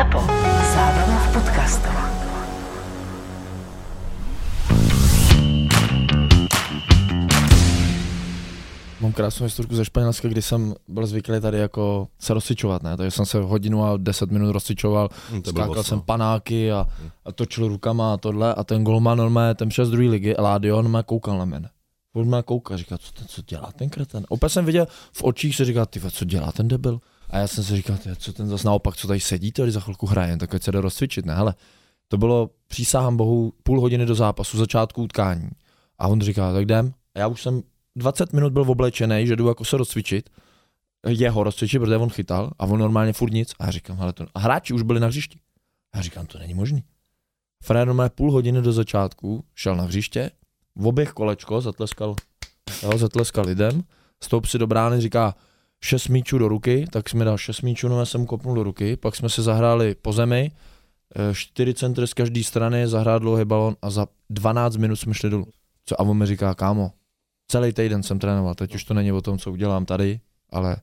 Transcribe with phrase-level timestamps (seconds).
[0.00, 0.20] Zapo.
[0.74, 1.92] Zábrná v podcastov.
[9.00, 12.96] Mám krásnou historku ze Španělska, kdy jsem byl zvyklý tady jako se rozcvičovat, ne?
[12.96, 16.02] Takže jsem se hodinu a deset minut rozcvičoval, Hm, to bylo skákal jsem no.
[16.02, 16.86] panáky a,
[17.24, 20.90] a točil rukama a tohle a ten golman normálně, ten přes druhý ligy, Eladio, on
[20.90, 21.68] má koukal na mě.
[22.12, 24.26] On má koukal, říká, co, ten, co dělá ten kreten.
[24.28, 27.00] Opět jsem viděl v očích, se říká, ty co dělá ten debil.
[27.30, 30.06] A já jsem si říkal, co ten zase naopak, co tady sedí, tady za chvilku
[30.06, 31.54] hraje, tak ať se jde rozcvičit, ne, hele.
[32.08, 35.50] To bylo, přísahám bohu, půl hodiny do zápasu, začátku utkání.
[35.98, 36.92] A on říká, tak jdem.
[37.14, 37.62] A já už jsem
[37.96, 40.30] 20 minut byl oblečený, že jdu jako se rozcvičit,
[41.08, 43.54] jeho rozcvičit, protože on chytal a on normálně furt nic.
[43.58, 44.26] A já říkám, hele, to...
[44.34, 45.38] a hráči už byli na hřišti.
[45.92, 46.84] A já říkám, to není možný.
[47.62, 50.30] Frér normálně půl hodiny do začátku šel na hřiště,
[50.76, 52.14] v oběh kolečko, zatleskal,
[52.82, 53.82] jo, zatleskal lidem,
[54.22, 55.34] stoup si do brány, říká,
[55.84, 58.96] šest míčů do ruky, tak jsme dal šest míčů, no já jsem kopnul do ruky,
[58.96, 60.50] pak jsme se zahráli po zemi,
[61.16, 65.30] eh, čtyři centry z každé strany, zahrál dlouhý balon a za 12 minut jsme šli
[65.30, 65.46] dolů.
[65.84, 66.92] Co, a on mi říká, kámo,
[67.48, 70.76] celý týden jsem trénoval, teď už to není o tom, co udělám tady, ale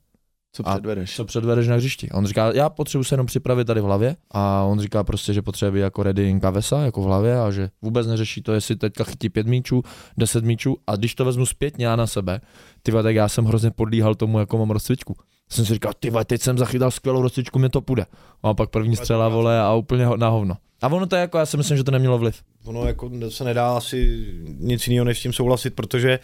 [0.52, 1.16] Co A- předvedeš?
[1.16, 2.10] co předvedeš na hřišti.
[2.10, 5.34] A on říká, já potřebuji se jenom připravit tady v hlavě a on říká prostě,
[5.34, 8.76] že potřebuje jako ready in kavesa, jako v hlavě a že vůbec neřeší to, jestli
[8.76, 9.84] teďka chytí pět míčů,
[10.18, 12.42] deset míčů a když to vezmu zpětně já na sebe,
[12.84, 15.16] ty tak já jsem hrozně podlíhal tomu, jako mám rozcvičku.
[15.50, 18.06] Jsem si říkal, ty teď jsem zachytal skvělou rozcvičku, mi to půjde.
[18.44, 20.58] A pak první střela, vole, a úplně ho- na hovno.
[20.82, 22.44] A ono to je jako, já si myslím, že to nemělo vliv.
[22.66, 24.26] Ono jako se nedá asi
[24.60, 26.20] nic jiného než s tím souhlasit, protože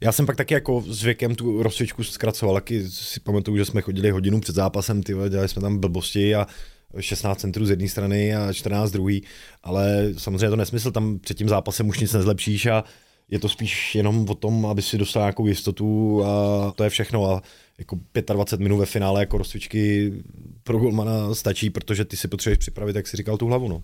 [0.00, 3.80] já jsem pak taky jako s věkem tu rozcvičku zkracoval, taky si pamatuju, že jsme
[3.80, 6.46] chodili hodinu před zápasem, ty dělali jsme tam blbosti a
[7.00, 9.14] 16 centrů z jedné strany a 14 z druhé,
[9.62, 12.84] ale samozřejmě je to nesmysl, tam před tím zápasem už nic nezlepšíš a
[13.30, 17.30] je to spíš jenom o tom, aby si dostal nějakou jistotu a to je všechno
[17.30, 17.42] a
[17.78, 17.98] jako
[18.34, 20.12] 25 minut ve finále jako rozcvičky
[20.64, 23.68] pro golmana stačí, protože ty si potřebuješ připravit, jak si říkal, tu hlavu.
[23.68, 23.82] No.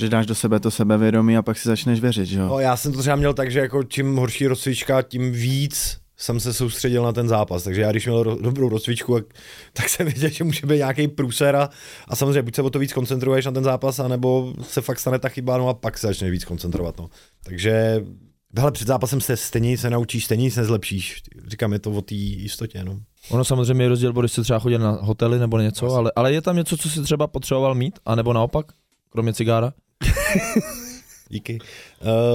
[0.00, 2.48] Že dáš do sebe to sebevědomí a pak si začneš věřit, že jo?
[2.48, 6.40] No, já jsem to třeba měl tak, že jako čím horší rozcvička, tím víc jsem
[6.40, 7.62] se soustředil na ten zápas.
[7.62, 9.24] Takže já, když měl ro- dobrou rozcvičku, tak,
[9.72, 11.68] tak jsem věděl, že může být nějaký průser a,
[12.08, 15.18] a samozřejmě buď se o to víc koncentruješ na ten zápas, anebo se fakt stane
[15.18, 16.98] ta chyba, no a pak se začneš víc koncentrovat.
[16.98, 17.08] No.
[17.42, 18.04] Takže
[18.58, 21.22] hele, před zápasem se stejně nic nenaučíš, stejně nic nezlepšíš.
[21.46, 22.84] Říkám, je to o té jistotě.
[22.84, 23.00] No.
[23.30, 26.42] Ono samozřejmě je rozdíl, když jste třeba chodil na hotely nebo něco, ale, ale je
[26.42, 28.66] tam něco, co si třeba potřeboval mít, anebo naopak,
[29.10, 29.72] kromě cigára?
[31.28, 31.58] Díky.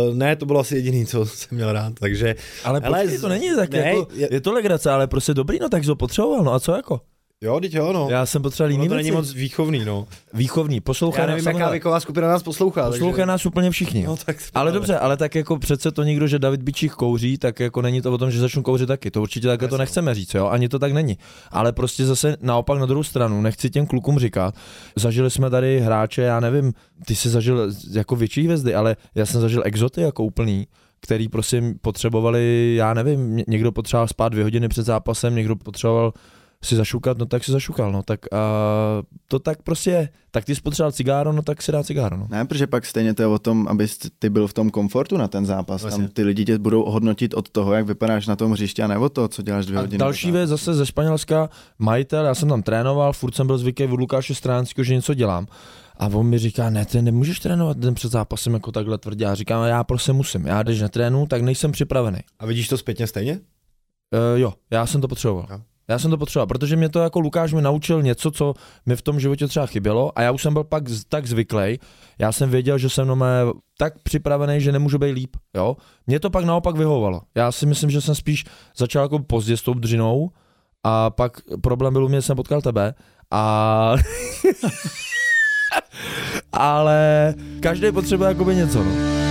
[0.08, 3.56] Uh, ne, to bylo asi jediný, co jsem měl rád, takže Ale počkej, to není
[3.56, 6.44] tak, ne, jako, je- je, to legrace, ale prostě dobrý, no tak jsi ho potřeboval,
[6.44, 7.02] no a co jako?
[7.42, 8.08] Jo, teď jo, no.
[8.10, 10.08] Já jsem potřeboval jiný to není moc výchovný, no.
[10.34, 12.90] Výchovný, poslouchej Já nás, nevím, jaká věková skupina nás poslouchá.
[12.90, 14.04] Poslouchají nás úplně všichni.
[14.04, 17.60] No, tak ale dobře, ale tak jako přece to nikdo, že David Bičích kouří, tak
[17.60, 19.12] jako není to o tom, že začnu kouřit taky.
[19.12, 21.18] To určitě takhle to nechceme říct, jo, ani to tak není.
[21.52, 24.56] Ale prostě zase naopak na druhou stranu, nechci těm klukům říkat,
[24.96, 26.74] zažili jsme tady hráče, já nevím,
[27.06, 30.68] ty jsi zažil jako větší hvězdy, ale já jsem zažil exoty jako úplný,
[31.02, 36.14] který prostě potřebovali, já nevím, ně- někdo potřeboval spát dvě hodiny před zápasem, někdo potřeboval
[36.66, 38.38] si zašukat, no tak si zašukal, no tak a
[39.28, 40.10] to tak prostě je.
[40.32, 42.28] Tak ty jsi potřeboval cigáro, no tak si dá cigáro, no.
[42.30, 45.28] Ne, protože pak stejně to je o tom, abys ty byl v tom komfortu na
[45.28, 45.82] ten zápas.
[45.82, 46.04] Vlastně.
[46.04, 48.98] Tam ty lidi tě budou hodnotit od toho, jak vypadáš na tom hřišti a ne
[48.98, 49.98] od toho, co děláš dvě A hodiny.
[49.98, 51.50] další věc zase ze Španělska,
[51.80, 55.48] majitel, já jsem tam trénoval, furt jsem byl zvyklý od Lukáše Stránského, že něco dělám.
[55.98, 59.26] A on mi říká, ne, ty nemůžeš trénovat den před zápasem jako takhle tvrdě.
[59.26, 60.46] Já říkám, já prostě musím.
[60.46, 62.20] Já když netrénu, tak nejsem připravený.
[62.40, 63.34] A vidíš to zpětně stejně?
[63.34, 65.48] Uh, jo, já jsem to potřeboval.
[65.52, 65.62] Jo.
[65.88, 68.54] Já jsem to potřeboval, protože mě to jako Lukáš mi naučil něco, co
[68.86, 71.80] mi v tom životě třeba chybělo a já už jsem byl pak tak zvyklý,
[72.20, 73.42] já jsem věděl, že jsem nomé
[73.78, 75.78] tak připravený, že nemůžu být líp, jo.
[76.08, 77.22] Mě to pak naopak vyhovovalo.
[77.36, 78.46] Já si myslím, že jsem spíš
[78.78, 80.30] začal jako pozdě s tou dřinou
[80.84, 82.94] a pak problém byl u mě, že jsem potkal tebe
[83.32, 83.96] a...
[86.52, 89.25] Ale každý potřebuje jakoby něco, no.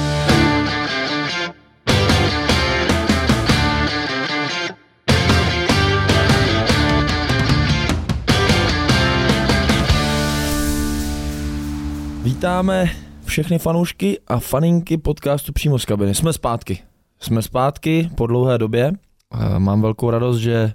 [12.24, 12.90] Vítáme
[13.24, 16.14] všechny fanoušky a faninky podcastu přímo z kabiny.
[16.14, 16.78] Jsme zpátky.
[17.20, 18.92] Jsme zpátky po dlouhé době.
[19.34, 20.72] Eh, Mám velkou radost, že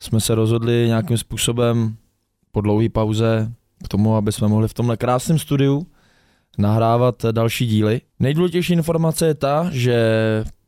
[0.00, 1.96] jsme se rozhodli nějakým způsobem
[2.52, 3.52] po dlouhé pauze
[3.84, 5.86] k tomu, aby jsme mohli v tomhle krásném studiu
[6.58, 8.00] nahrávat další díly.
[8.20, 9.96] Nejdůležitější informace je ta, že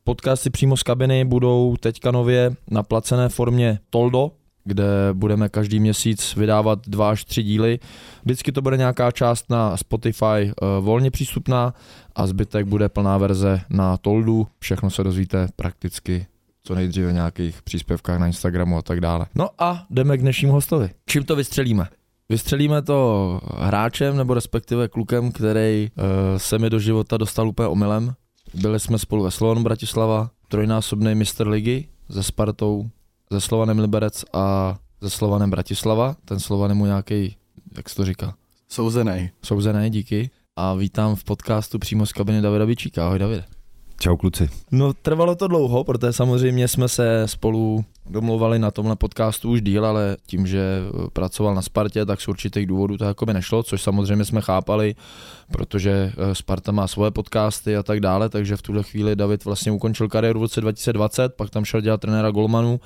[0.03, 4.31] podcasty přímo z kabiny budou teďka nově na placené formě Toldo,
[4.65, 7.79] kde budeme každý měsíc vydávat dva až tři díly.
[8.23, 11.73] Vždycky to bude nějaká část na Spotify uh, volně přístupná
[12.15, 14.47] a zbytek bude plná verze na Toldu.
[14.59, 16.25] Všechno se dozvíte prakticky
[16.65, 19.25] co nejdříve v nějakých příspěvkách na Instagramu a tak dále.
[19.35, 20.89] No a jdeme k dnešnímu hostovi.
[21.05, 21.87] Čím to vystřelíme?
[22.29, 26.03] Vystřelíme to hráčem nebo respektive klukem, který uh,
[26.37, 28.13] se mi do života dostal úplně omylem.
[28.53, 32.89] Byli jsme spolu ve Slovan Bratislava, trojnásobný mistr ligy se Spartou,
[33.31, 36.15] se Slovanem Liberec a se Slovanem Bratislava.
[36.25, 37.35] Ten Slovan je mu nějaký,
[37.77, 38.35] jak se to říká,
[38.69, 39.29] Souzenej.
[39.43, 40.29] souzený, díky.
[40.55, 43.05] A vítám v podcastu přímo z kabiny Davida Bičíka.
[43.05, 43.54] Ahoj Davide.
[43.99, 44.49] Čau kluci.
[44.71, 49.85] No trvalo to dlouho, protože samozřejmě jsme se spolu domlouvali na tomhle podcastu už díl,
[49.85, 53.81] ale tím, že eh, pracoval na Spartě, tak z určitých důvodů to jakoby nešlo, což
[53.81, 54.95] samozřejmě jsme chápali,
[55.51, 59.71] protože eh, Sparta má svoje podcasty a tak dále, takže v tuhle chvíli David vlastně
[59.71, 62.79] ukončil kariéru v roce 2020, pak tam šel dělat trenéra Golmanu.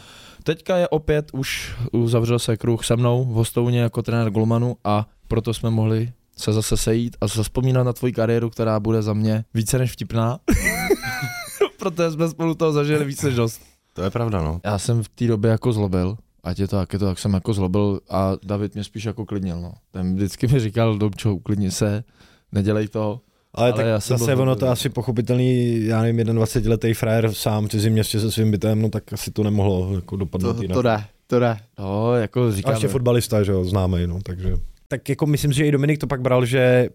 [0.44, 5.07] Teďka je opět, už uzavřel se kruh se mnou v hostouně jako trenér Golmanu a
[5.27, 9.45] proto jsme mohli se zase sejít a zaspomínat na tvoji kariéru, která bude za mě
[9.53, 10.39] více než vtipná.
[11.80, 13.62] protože jsme spolu toho zažili více než dost.
[13.94, 14.62] To je pravda, no.
[14.63, 17.33] Já jsem v té době jako zlobil, ať je to jak je to, tak jsem
[17.33, 19.74] jako zlobil a David mě spíš jako klidnil, no.
[19.91, 22.03] Ten vždycky mi říkal, Dobčo, uklidni se,
[22.51, 23.19] nedělej to.
[23.53, 27.33] Ale, Ale tak já jsem zase ono to je asi pochopitelný, já nevím, 21-letý frajer
[27.33, 30.62] sám v cizím městě se svým bytem, no tak asi to nemohlo jako dopadnout To,
[30.62, 30.75] jinak.
[30.75, 31.57] to jde, to jde.
[31.80, 34.56] No, jako A říkám, ještě fotbalista, že jo, známý, no, takže.
[34.91, 36.89] Tak jako myslím že i Dominik to pak bral, že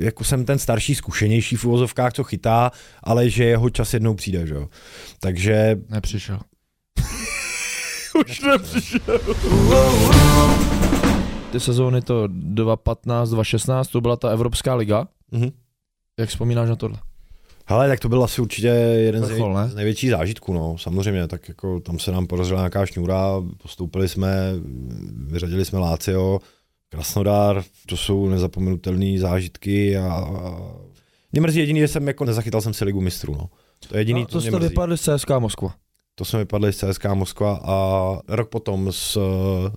[0.00, 2.70] jako jsem ten starší, zkušenější v uvozovkách, co chytá,
[3.02, 4.68] ale že jeho čas jednou přijde, že jo.
[5.20, 6.40] Takže nepřišel.
[8.26, 9.20] už nepřišel.
[11.52, 15.08] Ty sezóny to 2015, 2016, to byla ta Evropská liga.
[15.30, 15.50] Mhm.
[16.18, 16.98] Jak vzpomínáš na tohle?
[17.66, 19.70] Hele, tak to byl asi určitě jeden z, Vrchol, nej, ne?
[19.70, 23.26] z největších zážitků, no, samozřejmě, tak jako tam se nám podařila nějaká šňůra,
[23.62, 24.52] postoupili jsme,
[25.16, 26.38] vyřadili jsme Lácio,
[26.90, 30.60] Krasnodar, to jsou nezapomenutelné zážitky a, a
[31.32, 33.48] mě mrzí jediný, že jsem jako nezachytal jsem si ligu mistrů, no.
[33.88, 34.68] To je jediný, no, co to mě jste mrzí.
[34.68, 35.74] vypadli z CSKA Moskva.
[36.14, 37.76] To jsme vypadli z CSK Moskva a
[38.28, 39.18] rok potom z,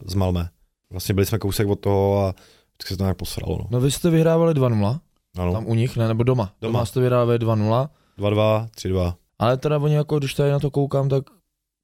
[0.06, 0.50] z Malmé.
[0.92, 2.33] Vlastně byli jsme kousek od toho a
[2.77, 3.68] tak se to nějak posralo, no.
[3.69, 5.00] No vy jste vyhrávali 2-0,
[5.38, 6.44] Ano, tam u nich, ne, nebo doma.
[6.44, 6.71] Doma, Doma.
[6.80, 7.89] doma jste vyhrávali 2-0,
[8.19, 9.13] 2-2, 3-2.
[9.39, 11.24] ale teda oni jako, když tady na to koukám, tak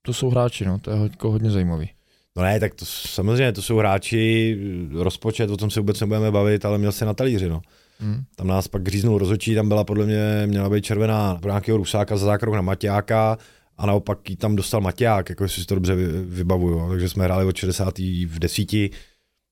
[0.06, 1.90] to jsou hráči, no, to je jako hodně zajímavý.
[2.38, 4.58] No ne, tak to samozřejmě, to jsou hráči,
[4.92, 7.62] rozpočet, o tom se vůbec nebudeme bavit, ale měl se na talíři, no.
[8.00, 8.24] Hmm.
[8.36, 12.18] Tam nás pak říznul rozhodčí, tam byla podle mě, měla být červená pro nějakého Rusáka
[12.18, 13.38] za zákrok na Maťáka
[13.78, 17.24] a naopak ji tam dostal Maťák, jako jestli si to dobře vy- vybavuju, takže jsme
[17.24, 18.00] hráli od 60.
[18.26, 18.90] v desíti,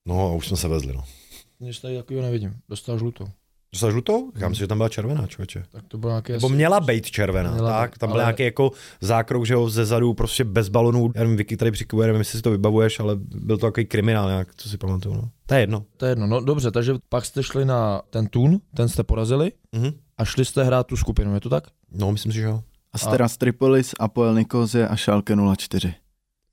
[0.06, 1.04] no a už jsme se vezli, no.
[1.60, 3.24] Nic tady takového nevidím, dostal žlutou.
[3.72, 4.32] Dostal žlutou?
[4.36, 5.64] Já myslím, že tam byla červená, člověče.
[5.70, 6.32] Tak to bylo nějaké...
[6.32, 8.70] Nebo měla být červená, Měla tak, být, tam byl ale- nějaký jako
[9.00, 12.38] zákrok, že jo, ze zadu prostě bez balonů, já nevím, Vicky tady přikuje, nevím, jestli
[12.38, 15.30] si to vybavuješ, ale byl to takový kriminál nějak, co si pamatuju, no.
[15.46, 15.84] To je jedno.
[15.96, 19.52] To je jedno, no dobře, takže pak jste šli na ten tun, ten jste porazili
[19.72, 19.90] Mhm.
[20.18, 21.64] a šli jste hrát tu skupinu, je to tak?
[21.92, 22.62] No, myslím si, že jo.
[22.92, 25.94] Astera Tripolis, Apoel Nikozie a Schalke 04.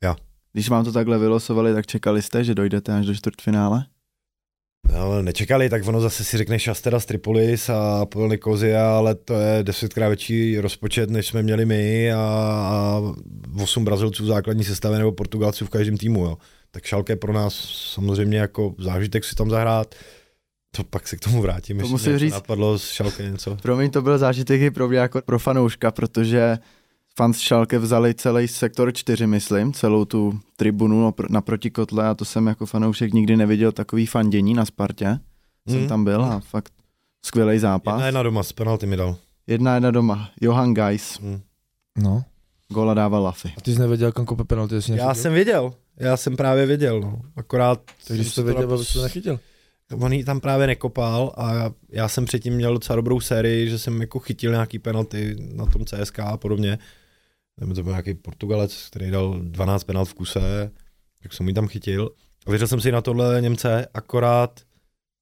[0.03, 0.15] Jo.
[0.53, 3.85] Když vám to takhle vylosovali, tak čekali jste, že dojdete až do čtvrtfinále?
[4.93, 9.63] No, nečekali, tak ono zase si řekne Šastera z Tripolis a Nikozia, ale to je
[9.63, 13.01] desetkrát větší rozpočet, než jsme měli my a, a
[13.63, 16.25] 8 Brazilců v základní sestavě nebo Portugalců v každém týmu.
[16.25, 16.37] Jo.
[16.71, 17.53] Tak Šalke pro nás
[17.93, 19.95] samozřejmě jako zážitek si tam zahrát.
[20.75, 21.79] To pak se k tomu vrátím.
[21.79, 23.55] To musím říct- Napadlo z Šalke něco.
[23.61, 26.57] Pro mě to byl zážitek i pro mě jako pro fanouška, protože
[27.17, 32.25] fans Schalke vzali celý sektor 4, myslím, celou tu tribunu napr- naproti kotle a to
[32.25, 35.19] jsem jako fanoušek nikdy neviděl takový fandění na Spartě.
[35.69, 35.87] Jsem Mhm.
[35.89, 36.73] tam byl a fakt
[37.25, 37.93] skvělý zápas.
[37.93, 39.17] Jedna jedna doma, z penalty mi dal.
[39.47, 40.29] jedna, jedna doma.
[40.41, 41.39] Johan Geis, Hm.
[41.97, 42.23] No.
[42.69, 43.53] gola dával Lafy.
[43.57, 45.21] A ty jsi nevěděl, kam kope penalty, jestli Já nechytil?
[45.23, 47.21] jsem věděl, já jsem právě věděl, no.
[47.35, 49.39] akorát Tak když jsem jsi to věděl, abys to nechytil.
[50.01, 53.79] On ji tam právě nekopal a já, já jsem předtím měl docela dobrou sérii, že
[53.79, 56.79] jsem jako chytil nějaký penalty na tom CSK a podobně.
[57.59, 60.71] Nebo to byl nějaký Portugalec, který dal 12 penalt v kuse,
[61.23, 62.11] tak jsem ji tam chytil.
[62.45, 64.59] A věřil jsem si na tohle Němce, akorát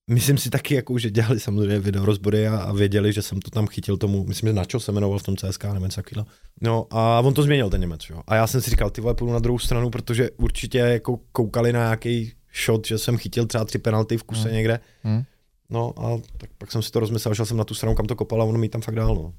[0.09, 3.49] myslím si taky, jako, že dělali samozřejmě video rozbory a, a věděli, že jsem to
[3.51, 6.27] tam chytil tomu, myslím, že Nacho se jmenoval v tom CSK, nebo něco takového.
[6.61, 8.21] No a on to změnil ten Němec, jo.
[8.27, 11.73] A já jsem si říkal, ty vole, půjdu na druhou stranu, protože určitě jako koukali
[11.73, 12.33] na nějaký
[12.65, 14.53] shot, že jsem chytil třeba tři penalty v kuse Hmm.
[14.53, 14.79] někde.
[15.03, 15.23] Hmm.
[15.69, 18.15] No a tak pak jsem si to rozmyslel, šel jsem na tu stranu, kam to
[18.15, 19.33] kopal a on mi tam fakt dál, no.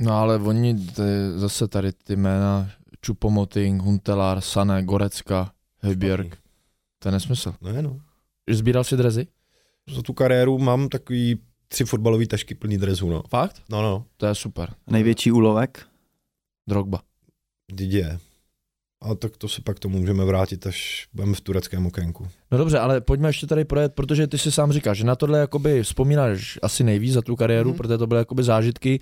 [0.00, 1.02] No ale oni ty,
[1.36, 5.52] zase tady ty jména Čupomoting, Huntelar, Sané, Gorecka,
[5.82, 6.38] Hebjerg,
[6.98, 7.54] to je nesmysl.
[7.60, 8.00] Ne, no.
[8.50, 9.26] Sbíral si drezy?
[9.94, 11.38] za tu kariéru mám takový
[11.68, 13.22] tři fotbalové tašky plný dresu, no.
[13.28, 13.62] Fakt?
[13.70, 14.74] No, no, To je super.
[14.86, 15.86] Největší úlovek?
[16.68, 17.00] Drogba.
[17.72, 18.18] Didě.
[19.02, 22.28] A tak to se pak to můžeme vrátit, až budeme v tureckém okénku.
[22.50, 25.38] No dobře, ale pojďme ještě tady projet, protože ty si sám říkáš, že na tohle
[25.38, 27.76] jakoby vzpomínáš asi nejvíc za tu kariéru, Mhm.
[27.76, 29.00] protože to byly jakoby zážitky.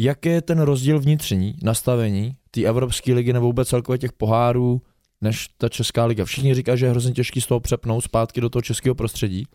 [0.00, 4.82] Jaký je ten rozdíl vnitřní, nastavení té Evropské ligy nebo vůbec celkově těch pohárů,
[5.20, 6.24] než ta Česká liga?
[6.24, 9.46] Všichni říkají, že je hrozně těžký z toho přepnout zpátky do toho českého prostředí.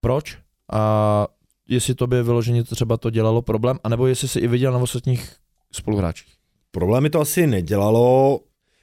[0.00, 0.38] Proč?
[0.72, 1.26] A
[1.68, 5.32] jestli tobě vyloženě to třeba to dělalo problém, anebo jestli si i viděl na ostatních
[5.72, 6.32] spoluhráčích.
[6.70, 8.40] Problémy to asi nedělalo.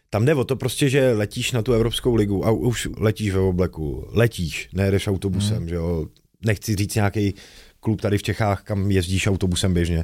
[0.10, 3.40] Tam jde o to prostě, že letíš na tu Evropskou ligu a už letíš ve
[3.40, 4.08] obleku.
[4.12, 5.68] Letíš, nejedeš autobusem, hmm.
[5.70, 6.06] že jo.
[6.46, 7.34] Nechci říct nějaký
[7.80, 10.04] klub tady v Čechách, kam jezdíš autobusem běžně.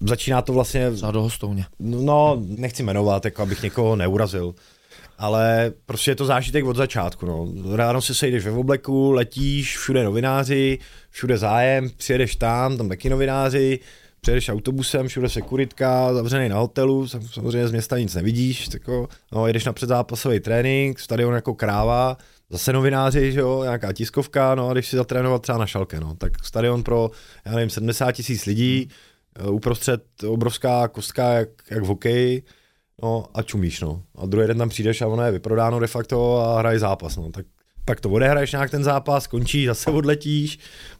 [0.00, 1.64] Začíná to vlastně Třeba do hostouně.
[1.78, 4.54] No, no, nechci jmenovat, jako abych někoho neurazil.
[5.18, 7.26] Ale prostě je to zážitek od začátku.
[7.26, 7.48] No.
[7.76, 10.78] Ráno se sejdeš ve obleku, letíš, všude novináři,
[11.10, 13.80] všude zájem, přijedeš tam, tam taky novináři,
[14.20, 19.46] přijedeš autobusem, všude sekuritka, zavřený na hotelu, sam- samozřejmě z města nic nevidíš, tako, no,
[19.46, 22.16] jedeš na předzápasový trénink, stadion jako kráva,
[22.50, 26.14] zase novináři, že jo, nějaká tiskovka, no a když si zatrénovat třeba na šalke, no,
[26.14, 27.10] tak stadion pro,
[27.44, 28.88] já nevím, 70 tisíc lidí,
[29.50, 32.42] uprostřed obrovská kostka, jak, jak v hokeji,
[33.02, 34.02] no a čumíš, no.
[34.14, 37.30] A druhý den tam přijdeš a ono je vyprodáno de facto a hraje zápas, no.
[37.30, 37.46] Tak,
[37.84, 40.58] tak to odehraješ nějak ten zápas, končíš, zase odletíš,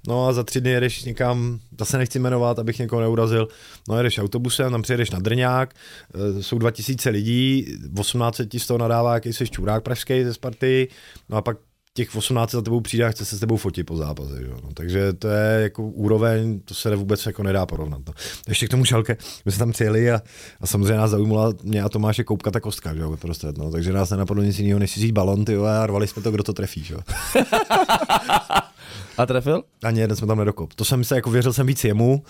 [0.08, 3.48] no a za tři dny jedeš někam, zase nechci jmenovat, abych někoho neurazil,
[3.88, 7.66] no jedeš autobusem, tam přijedeš na Drňák, eh, jsou 2000 lidí,
[7.98, 10.88] 18 ti z toho nadává jakýsi čurák pražský ze Sparty,
[11.28, 11.56] no a pak
[11.96, 14.36] těch 18 za tebou přijde a chce se s tebou fotit po zápase.
[14.40, 14.46] Že?
[14.46, 14.56] jo.
[14.64, 18.00] No, takže to je jako úroveň, to se vůbec jako nedá porovnat.
[18.06, 18.12] No.
[18.48, 20.22] Ještě k tomu šalke, my jsme tam přijeli a,
[20.60, 23.92] a samozřejmě nás zaujmula mě a Tomáše Koupka ta kostka, že jo, prostě, no, takže
[23.92, 26.52] nás nenapadlo nic jiného, než si vzít balon, ty a rvali jsme to, kdo to
[26.52, 27.00] trefí, že jo.
[29.18, 29.62] A trefil?
[29.82, 30.74] Ani jeden jsme tam nedokop.
[30.74, 32.22] To jsem se jako věřil jsem víc jemu,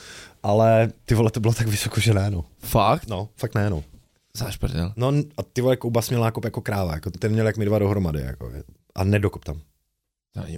[0.43, 2.45] ale ty vole, to bylo tak vysoko, že ne, no.
[2.59, 3.09] Fakt?
[3.09, 3.85] No, fakt ne, no.
[4.37, 4.93] Záš prdel.
[4.97, 7.79] No a ty vole, Koubas měl nákop jako kráva, jako ten měl jak my dva
[7.79, 8.51] dohromady, jako,
[8.97, 9.61] a nedokop tam.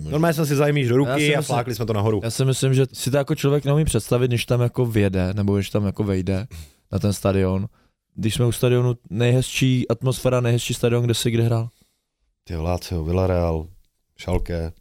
[0.01, 2.21] Normálně jsme si zajmíš do ruky si a myslím- flákli jsme to nahoru.
[2.25, 5.57] Já si myslím, že si to jako člověk neumí představit, když tam jako vjede, nebo
[5.57, 6.47] když tam jako vejde
[6.93, 7.69] na ten stadion.
[8.15, 11.69] Když jsme u stadionu, nejhezčí atmosféra, nejhezčí stadion, kde jsi kde hrál.
[12.45, 13.67] Ty Lácio, Villarreal,
[14.21, 14.73] Schalke,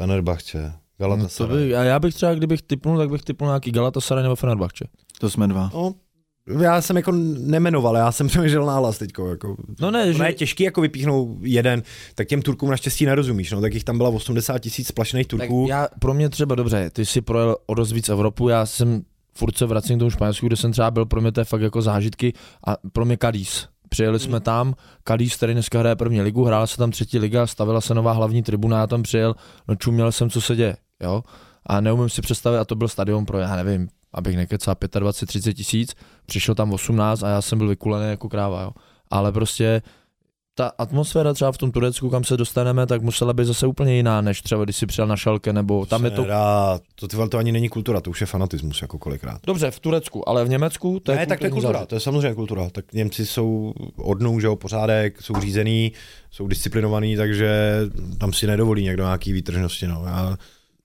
[0.00, 1.56] Fenerbahce, No to Galatasaray.
[1.66, 4.88] by, a já bych třeba, kdybych typnul, tak bych typnul nějaký Galatasaray nebo Fenerbahce.
[5.20, 5.70] To jsme dva.
[5.74, 5.94] No,
[6.60, 9.28] já jsem jako nemenoval, já jsem přemýšlel náhlas teďko.
[9.28, 9.56] Jako.
[9.80, 10.24] No ne, Že...
[10.24, 11.82] je těžký jako vypíchnout jeden,
[12.14, 15.66] tak těm Turkům naštěstí nerozumíš, no, tak jich tam byla 80 tisíc splašných Tak Turků.
[15.68, 19.02] já, pro mě třeba dobře, ty si projel o dost víc Evropu, já jsem
[19.36, 21.60] furt se vracím k tomu Španělsku, kde jsem třeba byl, pro mě to je fakt
[21.60, 22.32] jako zážitky
[22.66, 23.68] a pro mě Cadiz.
[23.88, 24.74] Přijeli jsme tam,
[25.08, 28.42] Cadiz, který dneska hraje první ligu, hrála se tam třetí liga, stavila se nová hlavní
[28.42, 29.34] tribuna, já tam přijel,
[29.68, 31.22] no čuměl jsem, co se děje, jo.
[31.66, 35.94] A neumím si představit, a to byl stadion pro, já nevím, abych nekecal 25-30 tisíc,
[36.26, 38.70] přišlo tam 18 a já jsem byl vykulený jako kráva, jo.
[39.10, 39.82] Ale prostě
[40.54, 44.20] ta atmosféra třeba v tom Turecku, kam se dostaneme, tak musela být zase úplně jiná,
[44.20, 46.22] než třeba když si přijel na Šalke, nebo tam je to...
[46.22, 49.40] Nedá, to, ty to ani není kultura, to už je fanatismus jako kolikrát.
[49.46, 51.88] Dobře, v Turecku, ale v Německu to je ne, tak to je kultura, záležitost.
[51.88, 52.70] to je samozřejmě kultura.
[52.70, 55.92] Tak Němci jsou odnou, že jo, pořádek, jsou řízený,
[56.30, 57.78] jsou disciplinovaný, takže
[58.18, 59.86] tam si nedovolí někdo nějaký výtržnosti.
[59.86, 60.02] No.
[60.06, 60.36] Já,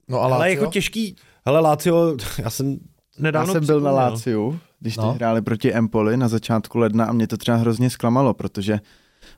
[0.09, 2.79] No ale, ale ale jako těžký, hele Lácio, já jsem
[3.20, 3.92] Já nedávno jsem byl na.
[3.92, 5.04] Láciu, když No.
[5.04, 5.14] no.
[5.14, 8.80] hráli proti Empoli na začátku ledna a mě to třeba hrozně zklamalo, protože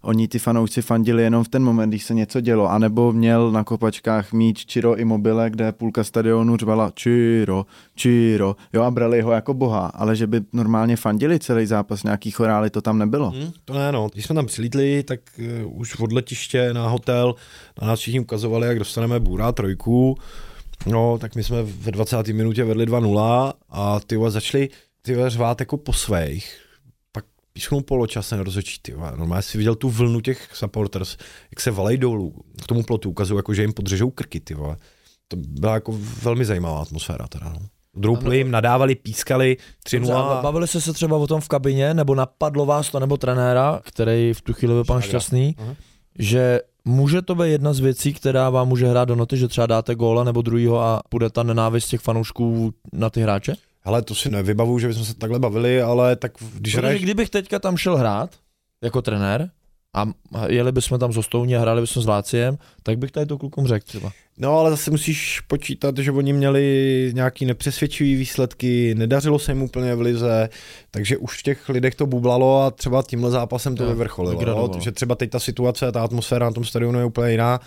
[0.01, 3.63] oni ty fanoušci fandili jenom v ten moment, když se něco dělo, anebo měl na
[3.63, 9.53] kopačkách míč Čiro Immobile, kde půlka stadionu řvala Čiro, Čiro, jo a brali ho jako
[9.53, 13.29] boha, ale že by normálně fandili celý zápas, nějaký chorály, to tam nebylo.
[13.29, 14.09] Hmm, to ne, no.
[14.13, 15.19] Když jsme tam přilítli, tak
[15.65, 17.35] uh, už od letiště na hotel
[17.81, 20.17] na nás všichni ukazovali, jak dostaneme Bůra trojku.
[20.85, 22.27] No, tak my jsme ve 20.
[22.27, 24.69] minutě vedli 2-0 a ty vole začali
[25.01, 26.57] ty vole řvát jako po svých.
[27.11, 29.13] Pak písknou poločas rozhodčí, ty vole.
[29.17, 31.17] Normálně si viděl tu vlnu těch supporters,
[31.51, 34.77] jak se valej dolů k tomu plotu, ukazují, jako, že jim podřežou krky, ty vole.
[35.27, 37.59] To byla jako velmi zajímavá atmosféra teda, no.
[37.95, 41.93] Droupli jim, nadávali, pískali, 3 Dobře, a bavili jste se třeba o tom v kabině,
[41.93, 45.01] nebo napadlo vás to, nebo trenéra, který v tu chvíli byl pan.
[45.01, 45.75] Šťastný, Aha.
[46.19, 49.67] že může to být jedna z věcí, která vám může hrát do noty, že třeba
[49.67, 53.53] dáte góla nebo druhýho a bude ta nenávist těch fanoušků na ty hráče?
[53.81, 57.01] Hele, to si nevybavu, že bychom se takhle bavili, ale tak když Protože hraješ...
[57.01, 58.29] kdybych teďka tam šel hrát,
[58.81, 59.49] jako trenér,
[59.93, 60.07] a
[60.47, 63.67] jeli bychom tam s Hostouní a hráli bychom s Láciem, tak bych tady to klukům
[63.67, 64.11] řekl třeba.
[64.37, 69.95] No ale zase musíš počítat, že oni měli nějaký nepřesvědčivý výsledky, nedařilo se jim úplně
[69.95, 70.49] v lize,
[70.91, 74.45] takže už v těch lidech to bublalo a třeba tímhle zápasem to vyvrcholilo.
[74.45, 77.59] No, takže třeba teď ta situace, ta atmosféra na tom stadionu je úplně jiná,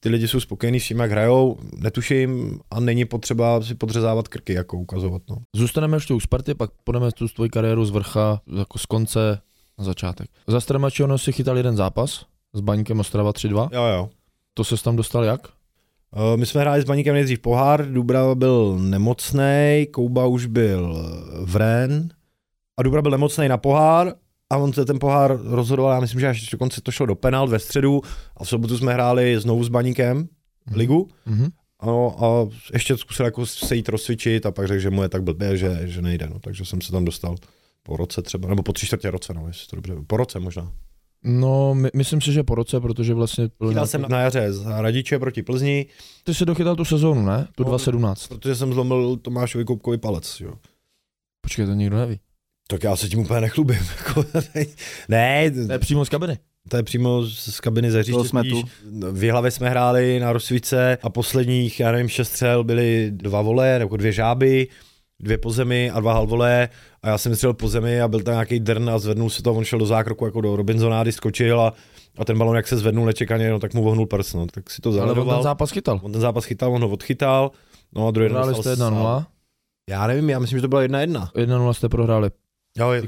[0.00, 4.52] ty lidi jsou spokojení s tím, jak hrajou, netuším a není potřeba si podřezávat krky,
[4.52, 5.22] jako ukazovat.
[5.30, 5.36] No.
[5.56, 9.38] Zůstaneme ještě u Sparty, pak půjdeme tu tvoji kariéru z vrcha, jako z konce
[9.82, 10.30] na začátek.
[10.46, 12.24] Za Stramačiono si chytal jeden zápas
[12.54, 13.68] s Baníkem Ostrava 3-2.
[13.72, 14.08] Jo, jo.
[14.54, 15.40] To se tam dostal jak?
[16.16, 20.94] Eh, My jsme hráli s Baníkem nejdřív pohár, Dubra byl nemocný, Kouba už byl
[21.44, 22.08] v Ren
[22.76, 24.14] a Dubra byl nemocný na pohár
[24.50, 27.50] a on se ten pohár rozhodoval, já myslím, že až dokonce to šlo do penalt
[27.50, 28.00] ve středu
[28.36, 30.28] a v sobotu jsme hráli znovu s Baníkem
[30.72, 31.48] ligu Mhm.
[31.80, 35.22] ano, a ještě zkusil jako se jít rozcvičit a pak řekl, že mu je tak
[35.22, 37.34] blbě, že, že nejde, no, takže jsem se tam dostal
[37.82, 40.72] po roce třeba, nebo po tři čtvrtě roce, no, jestli to dobře, po roce možná.
[41.24, 43.44] No, my, myslím si, že po roce, protože vlastně...
[43.58, 45.86] byl Chytal nějaký- jsem na jaře z Radiče proti Plzni,
[46.24, 47.48] Ty jsi dochytal tu sezónu, ne?
[47.54, 47.68] Tu No.
[47.68, 48.26] 2017.
[48.26, 50.52] protože jsem zlomil Tomášovi Koupkovi palec, jo.
[51.40, 52.20] Počkej, to nikdo neví.
[52.68, 53.76] Tak já se tím úplně nechlubím.
[53.98, 54.24] jako,
[55.08, 56.38] ne, To je přímo z kabiny.
[56.68, 58.24] to je přímo z kabiny ze hřiště.
[58.28, 58.64] Jsme spíš.
[59.12, 63.78] V Jihlavě jsme hráli na rozsvíce a posledních, já nevím, šest střel byly dva vole,
[63.78, 64.68] nebo dvě žáby,
[65.22, 66.68] dvě po zemi a dva halvole
[67.02, 69.50] a já jsem střelil po zemi a byl tam nějaký drn a zvednul se to
[69.50, 71.72] a on šel do zákroku jako do Robinsonády, skočil a,
[72.18, 74.82] a ten balon jak se zvednul nečekaně, no, tak mu vohnul prst, no, tak si
[74.82, 76.00] to Ale on ten zápas chytal.
[76.02, 77.50] On ten zápas chytal, on ho odchytal,
[77.94, 79.24] no a druhý Hráli jste 1-0,
[79.90, 81.28] Já nevím, já myslím, že to bylo 1-1.
[81.34, 82.30] 1-0 jste prohráli.
[82.78, 83.02] Jo, je,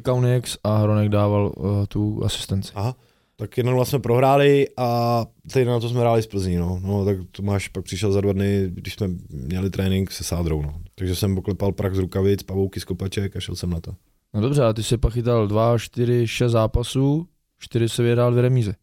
[0.65, 2.73] a Hronek dával uh, tu asistenci.
[2.75, 2.95] Aha.
[3.37, 5.21] Tak 1 jsme prohráli a
[5.53, 6.81] teď na to jsme hráli z Plzní, no.
[6.83, 7.05] no.
[7.05, 10.81] tak Tomáš pak přišel za dva dny, když jsme měli trénink se sádrou, no.
[10.95, 13.95] Takže jsem poklepal prach z rukavic, pavouky z kopaček a šel jsem na to.
[14.35, 17.27] No dobře, ale ty jsi pak chytal 2, 4, 6 zápasů,
[17.59, 18.75] 4 se vyhrál dvě remízy.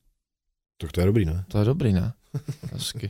[0.77, 1.45] Tak to je dobrý, ne?
[1.47, 2.13] To je dobrý, ne?
[2.73, 3.09] Hezky.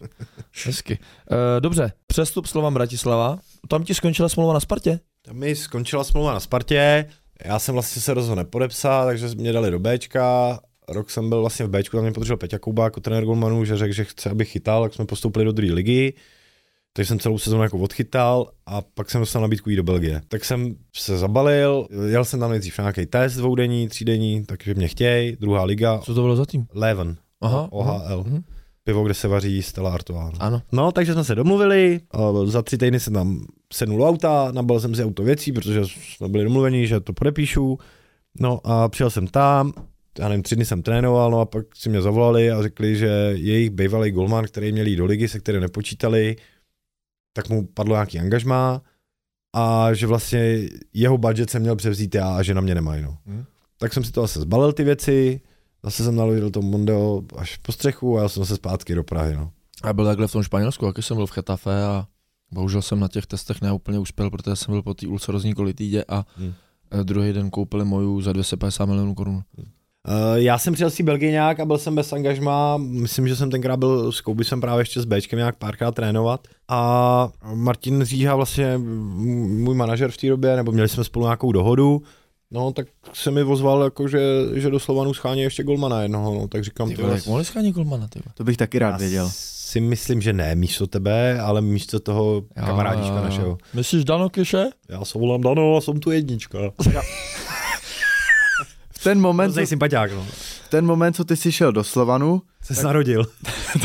[0.65, 0.99] Hezky.
[1.31, 3.39] Uh, dobře, přestup Slovan Bratislava.
[3.67, 4.99] Tam ti skončila smlouva na Spartě?
[5.21, 7.05] Tam mi skončila smlouva na Spartě,
[7.45, 10.59] já jsem vlastně se rozhodl nepodepsat, takže mě dali do Bčka,
[10.93, 13.77] rok jsem byl vlastně v Bčku, tam mě podržel Peťa Kuba jako trenér golmanů, že
[13.77, 16.13] řekl, že chce, abych chytal, tak jsme postoupili do druhé ligy.
[16.93, 20.21] Takže jsem celou sezónu jako odchytal a pak jsem dostal nabídku jít do Belgie.
[20.27, 24.87] Tak jsem se zabalil, jel jsem tam nejdřív na nějaký test dvoudenní, třídenní, takže mě
[24.87, 26.65] chtějí, druhá liga, Co to bylo za tým?
[26.73, 27.67] Leven, Aha.
[27.71, 28.41] OHL, Mhm.
[28.83, 30.33] pivo, kde se vaří Stella Artois.
[30.39, 30.61] Ano.
[30.71, 34.95] No, takže jsme se domluvili, a za tři týdny jsem tam sednul auta, nabal jsem
[34.95, 35.81] si auto věcí, protože
[36.15, 37.77] jsme byli domluveni, že to podepíšu.
[38.39, 39.73] No a přijel jsem tam,
[40.19, 43.07] já nevím, tři dny jsem trénoval, no a pak si mě zavolali a řekli, že
[43.33, 46.35] jejich bývalý golman, který měl jít do ligy, se kterým nepočítali,
[47.33, 48.81] tak mu padlo nějaký angažmá
[49.53, 50.59] a že vlastně
[50.93, 53.03] jeho budget jsem měl převzít já a že na mě nemají.
[53.03, 53.17] No.
[53.25, 53.43] Hmm.
[53.77, 55.41] Tak jsem si to zase zbalil ty věci,
[55.83, 59.35] zase jsem naložil to Mondeo až po střechu a já jsem zase zpátky do Prahy.
[59.35, 59.51] No.
[59.83, 62.07] A byl takhle v tom Španělsku, jaký jsem byl v Chetafe a
[62.51, 66.25] bohužel jsem na těch testech neúplně uspěl, protože jsem byl po té ulcerozní kolitidě a
[66.35, 66.53] Hmm.
[66.91, 67.05] hmm.
[67.05, 69.35] druhý den koupili moju za 250 milionů korun.
[69.57, 69.65] Uh,
[70.35, 72.77] já jsem přijel z té Belgie nějak a byl jsem bez angažma.
[72.77, 76.47] Myslím, že jsem tenkrát byl s Kouby jsem právě ještě s Bčkem nějak párkrát trénovat.
[76.67, 82.01] A Martin Říha, vlastně můj manažer v té době, nebo měli jsme spolu nějakou dohodu,
[82.53, 84.19] No, tak se mi ozval, jako, že,
[84.53, 87.71] že do Slovanu schání ještě golmana jednoho, no, tak říkám, Ty ty jak mohli schánit
[87.71, 88.33] golmana, ty vole?
[88.33, 89.29] To bych taky rád já věděl.
[89.33, 93.57] si myslím, že ne místo tebe, ale místo toho Jo, kamarádička jo, našeho.
[93.73, 94.65] Myslíš Dano Keše?
[94.89, 96.59] Já se volám Dano a jsem tu jednička.
[99.03, 100.25] Ten moment, co, Hrozný sympatiák, no.
[100.69, 103.25] ten moment, co ty jsi šel do Slovanu, Se narodil.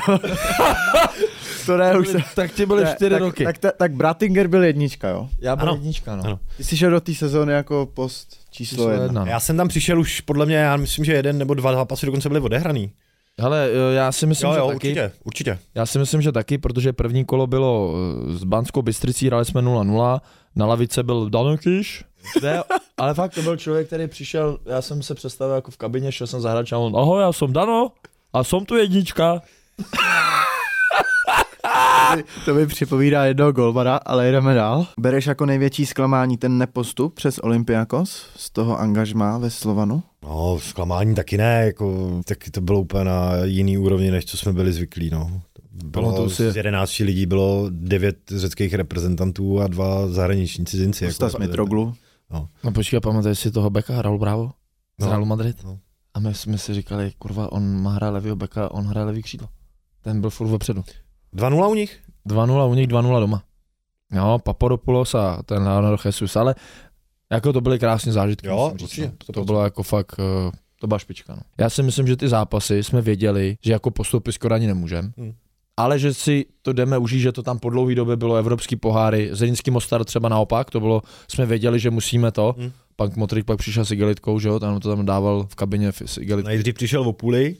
[1.66, 2.18] to ne, už se...
[2.34, 3.44] Tak ti byly čtyři tak, roky.
[3.44, 5.28] Tak, tak, tak Bratinger byl jednička, jo?
[5.40, 5.74] Já byl Ano.
[5.74, 6.24] jednička, no.
[6.24, 6.38] Ano.
[6.56, 9.04] Ty jsi šel do té sezóny jako post číslo, Číslo jedna.
[9.04, 9.24] jedna.
[9.24, 9.30] no.
[9.30, 12.28] Já jsem tam přišel už, podle mě, já myslím, že jeden nebo dva zápasy dokonce
[12.28, 12.92] byly odehraný.
[13.40, 14.74] Hele, eh, já si myslím, Jo, že jo, taky.
[14.76, 15.58] určitě, určitě.
[15.74, 17.94] Já si myslím, že taky, protože první kolo bylo
[18.30, 20.20] eh, s Banskou Bystricí, hráli jsme 0-0,
[20.56, 22.04] na lavice byl Danukiš,
[22.42, 22.62] ne,
[22.96, 26.26] ale fakt to byl člověk, který přišel, já jsem se představil jako v kabině, šel
[26.26, 27.88] jsem za hráč a on, ahoj, já jsem Dano
[28.32, 29.40] a jsem tu jednička.
[32.44, 34.86] To mi připomíná jednoho golmana, ale jdeme dál.
[34.98, 40.02] Bereš jako největší zklamání ten nepostup přes Olympiakos z toho angažmá ve Slovanu?
[40.22, 44.52] No, zklamání taky ne, jako, taky to bylo úplně na jiný úrovni, než co jsme
[44.52, 45.40] byli zvyklí, no.
[45.84, 51.04] Bylo Pamatuju si- z 11 lidí bylo 9 řeckých reprezentantů a dva zahraniční cizinci.
[51.04, 51.94] jako Stas Mitroglu.
[52.64, 54.50] No počkej, pamatuješ si toho beka, hrál Bravo,
[54.98, 55.10] z No.
[55.10, 55.64] Realu Madrid.
[55.64, 55.78] No.
[56.14, 59.48] A my jsme si říkali, kurva, on má hra levýho beka, on hraje levý křídlo.
[60.02, 60.84] Ten byl furt vepředu.
[61.34, 62.00] 2-0 u nich?
[62.28, 63.42] 2-0 u nich, 2-0 doma.
[64.12, 66.54] Jo, Papadopoulos a ten Leonardo Jesus, ale
[67.32, 68.46] jako to byly krásné zážitky.
[68.46, 69.12] Jo, musím říct, určitě, no.
[69.26, 71.34] to To bylo jako fakt uh, To byla špička.
[71.34, 71.42] No.
[71.58, 75.12] Já si myslím, že ty zápasy jsme věděli, že jako postoupit skoro ani nemůžeme.
[75.16, 75.32] Hmm.
[75.76, 79.28] Ale že si to jdeme užít, že to tam po dlouhé době bylo evropský poháry,
[79.32, 82.54] Zrinský Mostar třeba naopak, to bylo, jsme věděli, že musíme to.
[82.58, 82.72] Hmm.
[82.96, 86.18] Pak Motrik pak přišel s igelitkou, že jo, tam to tam dával v kabině s
[86.18, 86.48] igelitkou.
[86.48, 87.56] Nejdřív přišel o půli,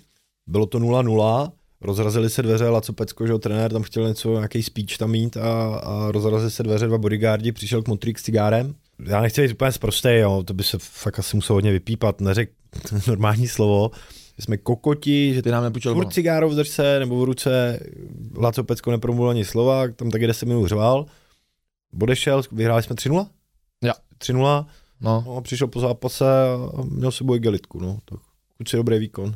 [0.47, 4.63] bylo to 0-0, rozrazily se dveře, Laco Pecko, že jo, trenér tam chtěl něco, nějaký
[4.63, 8.75] speech tam mít a, a rozrazily se dveře, dva bodyguardi, přišel k Motrik s cigárem.
[9.07, 12.51] Já nechci být úplně zprostý, jo, to by se fakt asi muselo hodně vypípat, neřek
[13.09, 13.91] normální slovo,
[14.39, 17.81] že jsme kokoti, že Ty nám nepůjčil furt cigáro v držce nebo v ruce,
[18.37, 21.07] Laco Pecko nepromluvil ani slova, tam taky 10 minut řval,
[22.03, 23.27] odešel, vyhráli jsme 3-0?
[23.83, 23.93] Jo.
[24.19, 24.67] 3-0,
[25.01, 26.25] No, no a přišel po zápase
[26.79, 28.21] a měl s sebou gelitku, no, tak
[28.57, 29.35] kluci dobrý výkon.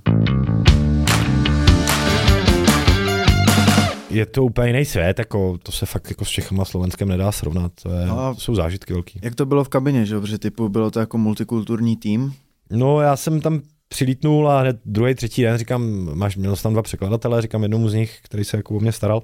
[4.10, 7.32] Je to úplně jiný svět, jako, to se fakt jako s Čechama a Slovenskem nedá
[7.32, 9.20] srovnat, to, je, No to jsou zážitky velký.
[9.22, 10.20] Jak to bylo v kabině, že?
[10.20, 12.34] Protože typu bylo to jako multikulturní tým.
[12.70, 13.60] No já jsem tam
[13.92, 17.88] přilítnul a hned druhý, třetí den říkám, máš, měl jsem tam dva překladatele, říkám jednomu
[17.88, 19.22] z nich, který se jako o mě staral,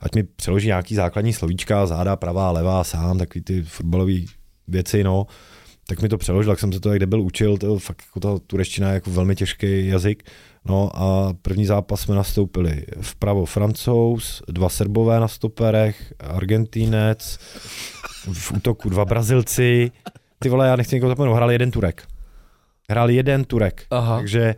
[0.00, 4.12] ať mi přeloží nějaký základní slovíčka, záda, pravá, levá, sám, takový ty fotbalové
[4.68, 5.26] věci, no.
[5.86, 8.44] Tak mi to přeložil, tak jsem se to jak debil učil, to fakt jako ta
[8.46, 10.30] tureština je jako velmi těžký jazyk.
[10.64, 17.38] No a první zápas jsme nastoupili vpravo Francouz, dva Srbové na stoperech, Argentínec,
[18.32, 19.90] v útoku dva Brazilci.
[20.38, 22.02] Ty vole, já nechci někoho zapomenout, hrál jeden Turek.
[22.90, 24.16] Hrál jeden Turek, aha.
[24.18, 24.54] takže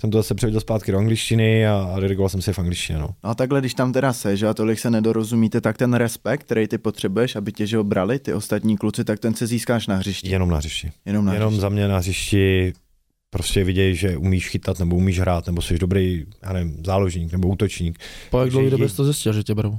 [0.00, 2.98] jsem to zase převedl zpátky do angličtiny a, a dirigoval jsem si v angličtině.
[2.98, 3.08] No.
[3.24, 6.68] No a takhle, když tam teda seš a tolik se nedorozumíte, tak ten respekt, který
[6.68, 9.96] ty potřebuješ, aby tě že ho brali, ty ostatní kluci, tak ten se získáš na
[9.96, 10.28] hřišti.
[10.30, 10.90] Jenom na hřišti.
[11.06, 11.60] Jenom na Jenom hřišti.
[11.60, 12.72] za mě na hřišti
[13.30, 17.48] prostě vidějí, že umíš chytat, nebo umíš hrát, nebo jsi dobrý, já nevím, záložník, nebo
[17.48, 17.98] útočník.
[18.30, 19.78] Po jak dlouhý době jsi to zjistil, že tě berou?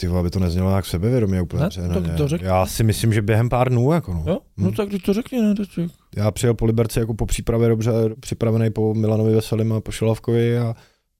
[0.00, 1.62] Ty aby to neznělo nějak sebevědomě úplně.
[1.62, 2.46] Ne, tak to řekni.
[2.46, 4.24] Já si myslím, že během pár dnů, jako no.
[4.26, 4.38] Jo?
[4.56, 4.74] No Hmm.
[4.74, 5.54] tak když to řekni, ne?
[5.54, 5.68] teď-
[6.16, 10.58] Já přijel po Liberci jako po přípravě dobře připravený po Milanovi Veselim a po Šelavkovi
[10.58, 10.74] a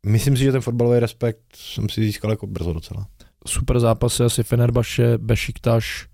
[0.06, 3.06] myslím si, že ten fotbalový respekt jsem si získal jako brzo docela.
[3.46, 6.08] Super zápasy asi Fenerbahce, Bešiktaš,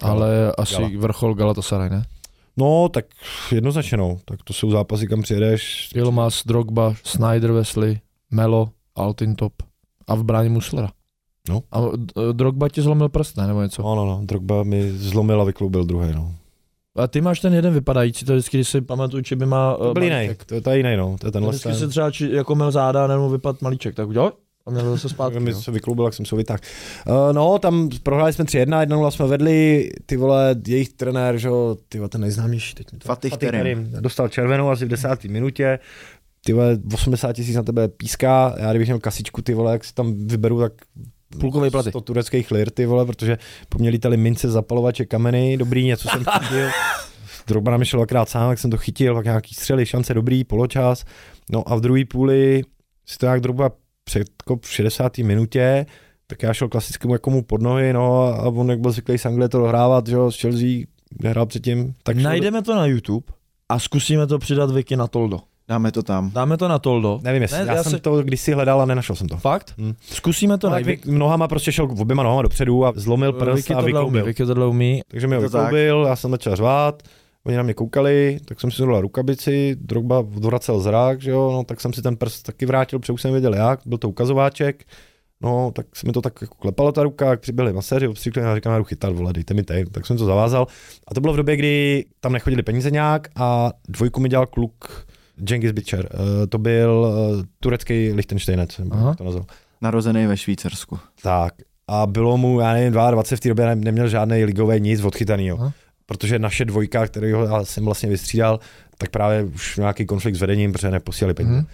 [0.00, 0.90] ale asi Gala.
[0.98, 2.04] vrchol Galatasaray, ne?
[2.56, 3.04] No, tak
[3.52, 4.18] jednoznačně no.
[4.24, 5.90] Tak to jsou zápasy, kam přijedeš.
[5.94, 9.52] Ilmas, Drogba, Snyder, Wesley, Melo, Altintop
[10.06, 10.88] a v bráně Muslera.
[11.48, 11.62] No.
[11.72, 13.46] A d- Drogba ti zlomil prst, ne?
[13.46, 13.82] Nebo něco?
[13.82, 14.20] No, no, no.
[14.24, 16.34] Drogba mi zlomil a vykloubil druhý, no.
[16.96, 19.74] A ty máš ten jeden vypadající, to vždycky, když si pamatuju, či by má...
[19.74, 20.44] To eh, byl jiný, malíček.
[20.44, 21.16] to je ta jiný, no.
[21.20, 24.32] To je tenhle Vždycky si třeba či, jako měl záda, nebo vypad malíček, tak udělal
[24.66, 25.40] a měl zase zpátky.
[25.40, 25.60] mi no.
[25.60, 26.60] se vykloubil, jak jsem se ho vytáhl.
[27.08, 31.76] Uh, no, tam prohráli jsme 3-1, 1 jsme vedli, ty vole, jejich trenér, že jo,
[31.88, 33.06] ty vole, ten nejznámější, teď mi to...
[33.08, 33.92] Fatih Terim.
[34.00, 35.78] Dostal červenou asi v desáté minutě,
[36.44, 39.94] ty vole, 80 tisíc na tebe píská, já kdybych měl kasičku, ty vole, jak si
[39.94, 40.72] tam vyberu, tak
[41.40, 41.90] Půlkovej platy.
[41.90, 46.68] 100 tureckých lir, ty vole, protože po lítali mince, zapalovače, kameny, dobrý, něco jsem chytil.
[47.46, 50.44] Drogba na mě šel dvakrát sám, jak jsem to chytil, pak nějaký střely, šance dobrý,
[50.44, 51.04] poločas.
[51.50, 52.62] No a v druhé půli
[53.06, 53.70] si to nějak Drogba
[54.04, 55.18] předkop v 60.
[55.18, 55.86] minutě,
[56.26, 59.26] tak já šel klasickému jako mu pod nohy, no a on jak byl zvyklý z
[59.26, 60.68] Anglie to dohrávat, že jo, z Chelsea,
[61.22, 63.26] nehrál předtím, tak Najdeme to na YouTube
[63.68, 65.40] a zkusíme to přidat Vicky na Toldo.
[65.72, 66.30] Dáme to tam.
[66.30, 67.20] Dáme to na Toldo.
[67.22, 69.36] Nevím, jestli, Ne, já, já jsem si- to kdysi hledal a nenašel jsem to.
[69.36, 69.74] Fakt?
[69.78, 69.92] Hm.
[70.00, 70.86] Zkusíme to No, najít.
[70.86, 74.24] tak Vic nohama prostě šel oběma nohama dopředu a zlomil prst Vicky a vykloubil.
[74.24, 75.02] Vicky tohle umí.
[75.08, 77.02] Takže mi ho to vykloubil, já jsem začal řvát,
[77.46, 81.64] oni na mě koukali, tak jsem si dal rukavici, Drogba odvracel zrak, že jo, no,
[81.64, 84.84] tak jsem si ten prst taky vrátil, protože už jsem věděl jak, byl to ukazováček,
[85.40, 88.54] no, tak se mi to tak jako klepalo ta ruka, jak přiběhli maséři, obstříkli a
[88.54, 90.66] říkám, jdu chytat, vole, dejte mi tady, tak jsem to zavázal.
[91.08, 95.06] A to bylo v době, kdy tam nechodili peníze nějak a dvojku mi dělal kluk
[95.48, 99.44] Cengiz Bičer, uh, to byl uh, turecký Lichtensteinec, jak to nazval.
[99.80, 100.98] Narozený ve Švýcarsku.
[101.22, 101.54] Tak.
[101.88, 105.56] A bylo mu, já nevím, 22 v té době ne- neměl žádný ligový nic odchytanýho.
[105.60, 105.72] Aha.
[106.06, 108.60] Protože naše dvojka, kterého já jsem vlastně vystřídal,
[108.98, 111.56] tak právě už nějaký konflikt s vedením, protože neposílali peníze.
[111.56, 111.66] Mhm.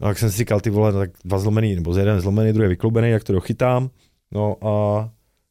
[0.00, 2.52] No tak jsem si říkal, ty vole, no, tak dva zlomený, nebo z jeden zlomený,
[2.52, 3.90] druhý vykloubený, jak to dochytám.
[4.32, 5.08] No a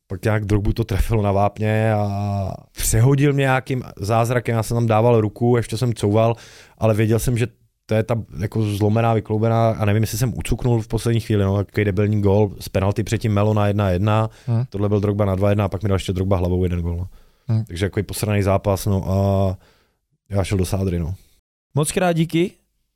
[0.07, 4.87] pak nějak Drogbu to trefilo na vápně a přehodil mě nějakým zázrakem, já jsem tam
[4.87, 6.35] dával ruku, ještě jsem couval,
[6.77, 7.47] ale věděl jsem, že
[7.85, 11.57] to je ta jako zlomená, vykloubená a nevím, jestli jsem ucuknul v poslední chvíli, no,
[11.63, 14.63] takový debilní gol z penalty předtím Melo na 1-1, Hm.
[14.69, 16.97] tohle byl Drogba na 2-1 a pak mi dal ještě Drogba hlavou jeden gol.
[16.97, 17.07] No.
[17.51, 17.63] Hm.
[17.67, 19.57] Takže jako posraný zápas, no a
[20.29, 21.13] já šel do sádry, no.
[21.75, 22.51] Moc krát díky,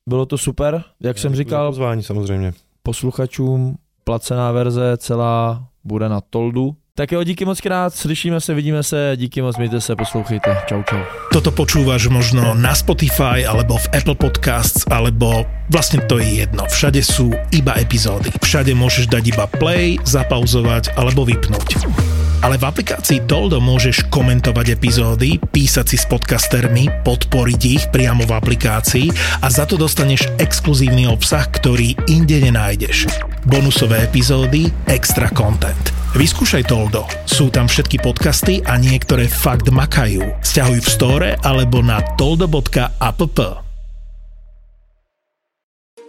[0.09, 0.83] bylo to super.
[1.03, 2.53] Jak jsem Děkuji za říkal Pozvání samozřejmě.
[2.83, 6.75] posluchačům, placená verze celá bude na Toldu.
[6.97, 10.57] Tak jo, díky moc krát, slyšíme se, vidíme se, díky moc, mějte se, poslouchejte.
[10.65, 10.97] Čau, čau.
[11.29, 16.65] Toto počúvaš možno na Spotify alebo v Apple Podcasts, alebo vlastne to je jedno.
[16.65, 18.33] Všade sú iba epizódy.
[18.41, 22.16] Všade môžeš dať iba play, zapauzovať alebo vypnúť.
[22.37, 28.35] Ale v aplikácii Toldo môžeš komentovať epizódy, písať si s podcastermi, podporiť ich priamo v
[28.37, 29.09] aplikácii
[29.41, 33.09] a za to dostaneš exkluzívny obsah, ktorý inde nenájdeš.
[33.41, 35.89] Bonusové epizódy, extra content.
[36.13, 37.09] Vyskúšaj Toldo.
[37.25, 40.21] Sú tam všetky podcasty a niektoré fakt makajú.
[40.45, 43.21] Sťahuj v store alebo na toldo.app.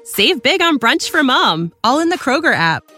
[0.08, 2.97] Save big on brunch for mom, all in the Kroger app.